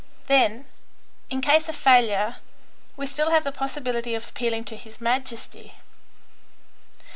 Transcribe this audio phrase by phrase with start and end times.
[0.25, 0.65] Then,
[1.29, 2.37] in case of failure,
[2.97, 5.73] we have still the possibility of appealing to His Majesty.